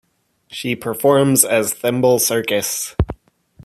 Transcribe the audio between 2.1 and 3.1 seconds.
Circus.